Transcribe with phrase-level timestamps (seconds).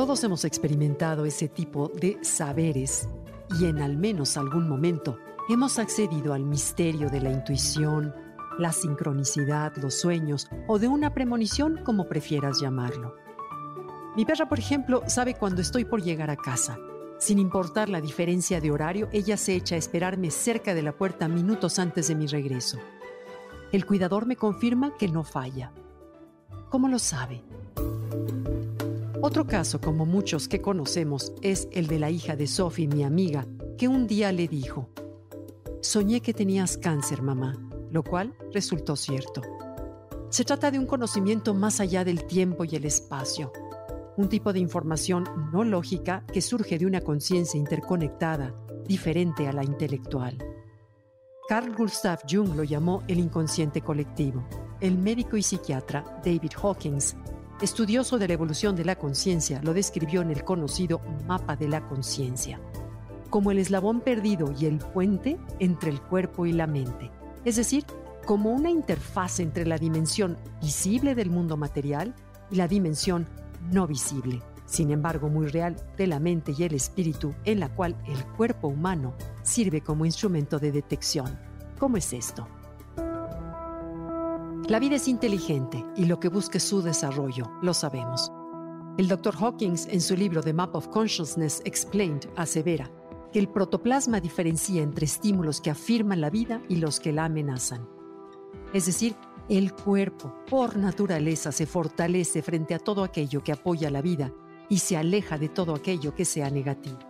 [0.00, 3.06] Todos hemos experimentado ese tipo de saberes
[3.60, 5.18] y en al menos algún momento
[5.50, 8.14] hemos accedido al misterio de la intuición,
[8.58, 13.14] la sincronicidad, los sueños o de una premonición como prefieras llamarlo.
[14.16, 16.78] Mi perra, por ejemplo, sabe cuando estoy por llegar a casa.
[17.18, 21.28] Sin importar la diferencia de horario, ella se echa a esperarme cerca de la puerta
[21.28, 22.78] minutos antes de mi regreso.
[23.70, 25.72] El cuidador me confirma que no falla.
[26.70, 27.42] ¿Cómo lo sabe?
[29.22, 33.46] Otro caso, como muchos que conocemos, es el de la hija de Sophie, mi amiga,
[33.76, 34.88] que un día le dijo,
[35.82, 37.58] Soñé que tenías cáncer, mamá,
[37.90, 39.42] lo cual resultó cierto.
[40.30, 43.52] Se trata de un conocimiento más allá del tiempo y el espacio,
[44.16, 48.54] un tipo de información no lógica que surge de una conciencia interconectada,
[48.86, 50.38] diferente a la intelectual.
[51.48, 54.46] Carl Gustav Jung lo llamó el inconsciente colectivo.
[54.80, 57.16] El médico y psiquiatra David Hawkins,
[57.60, 61.86] estudioso de la evolución de la conciencia, lo describió en el conocido mapa de la
[61.88, 62.60] conciencia
[63.30, 67.10] como el eslabón perdido y el puente entre el cuerpo y la mente,
[67.44, 67.84] es decir,
[68.26, 72.14] como una interfaz entre la dimensión visible del mundo material
[72.50, 73.26] y la dimensión
[73.70, 77.96] no visible, sin embargo muy real, de la mente y el espíritu, en la cual
[78.06, 81.38] el cuerpo humano sirve como instrumento de detección.
[81.78, 82.46] ¿Cómo es esto?
[84.70, 88.30] La vida es inteligente y lo que busque su desarrollo, lo sabemos.
[88.98, 89.34] El Dr.
[89.34, 92.88] Hawkins, en su libro The Map of Consciousness Explained, asevera
[93.32, 97.88] que el protoplasma diferencia entre estímulos que afirman la vida y los que la amenazan.
[98.72, 99.16] Es decir,
[99.48, 104.32] el cuerpo, por naturaleza, se fortalece frente a todo aquello que apoya la vida
[104.68, 107.00] y se aleja de todo aquello que sea negativo.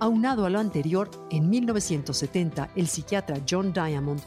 [0.00, 4.20] Aunado a lo anterior, en 1970 el psiquiatra John Diamond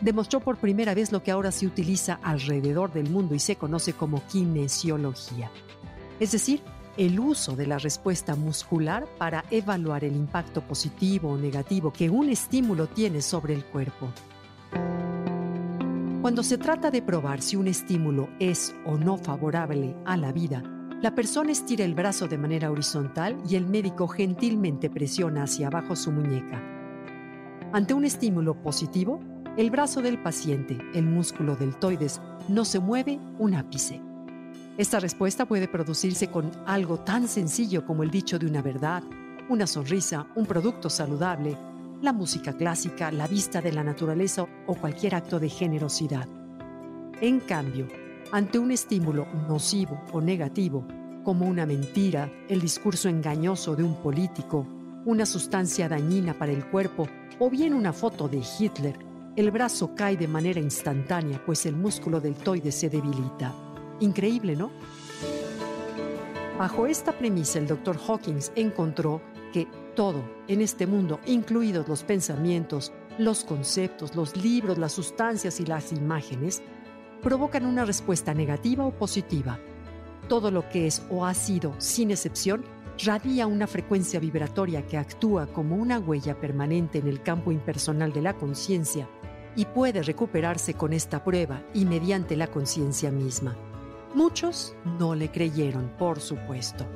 [0.00, 3.92] demostró por primera vez lo que ahora se utiliza alrededor del mundo y se conoce
[3.92, 5.50] como kinesiología.
[6.18, 6.62] Es decir,
[6.96, 12.28] el uso de la respuesta muscular para evaluar el impacto positivo o negativo que un
[12.28, 14.08] estímulo tiene sobre el cuerpo.
[16.20, 20.62] Cuando se trata de probar si un estímulo es o no favorable a la vida,
[21.00, 25.96] la persona estira el brazo de manera horizontal y el médico gentilmente presiona hacia abajo
[25.96, 26.60] su muñeca.
[27.72, 29.20] Ante un estímulo positivo,
[29.60, 34.00] el brazo del paciente, el músculo deltoides, no se mueve un ápice.
[34.78, 39.02] Esta respuesta puede producirse con algo tan sencillo como el dicho de una verdad,
[39.50, 41.58] una sonrisa, un producto saludable,
[42.00, 46.26] la música clásica, la vista de la naturaleza o cualquier acto de generosidad.
[47.20, 47.86] En cambio,
[48.32, 50.86] ante un estímulo nocivo o negativo,
[51.22, 54.66] como una mentira, el discurso engañoso de un político,
[55.04, 60.16] una sustancia dañina para el cuerpo o bien una foto de Hitler, el brazo cae
[60.16, 63.54] de manera instantánea pues el músculo deltoide se debilita.
[64.00, 64.70] Increíble, ¿no?
[66.58, 67.96] Bajo esta premisa, el Dr.
[68.06, 74.92] Hawkins encontró que todo en este mundo, incluidos los pensamientos, los conceptos, los libros, las
[74.92, 76.62] sustancias y las imágenes,
[77.22, 79.58] provocan una respuesta negativa o positiva.
[80.28, 82.64] Todo lo que es o ha sido, sin excepción,
[83.04, 88.22] radia una frecuencia vibratoria que actúa como una huella permanente en el campo impersonal de
[88.22, 89.08] la conciencia
[89.56, 93.56] y puede recuperarse con esta prueba y mediante la conciencia misma.
[94.14, 96.86] Muchos no le creyeron, por supuesto.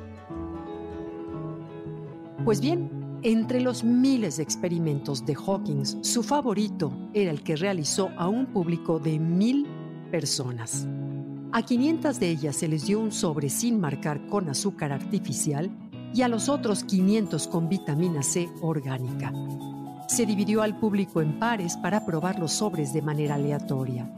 [2.43, 8.09] Pues bien, entre los miles de experimentos de Hawkins, su favorito era el que realizó
[8.17, 9.65] a un público de mil
[10.11, 10.87] personas.
[11.51, 15.71] A 500 de ellas se les dio un sobre sin marcar con azúcar artificial
[16.15, 19.33] y a los otros 500 con vitamina C orgánica.
[20.07, 24.09] Se dividió al público en pares para probar los sobres de manera aleatoria.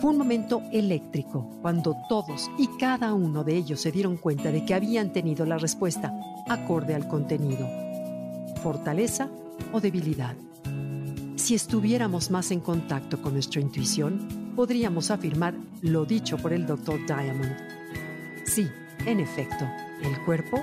[0.00, 4.64] Fue un momento eléctrico cuando todos y cada uno de ellos se dieron cuenta de
[4.64, 6.14] que habían tenido la respuesta
[6.48, 7.68] acorde al contenido,
[8.62, 9.28] fortaleza
[9.72, 10.36] o debilidad.
[11.34, 17.04] Si estuviéramos más en contacto con nuestra intuición, podríamos afirmar lo dicho por el Dr.
[17.06, 17.56] Diamond.
[18.44, 18.68] Sí,
[19.04, 19.64] en efecto,
[20.02, 20.62] el cuerpo